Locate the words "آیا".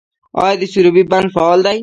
0.41-0.55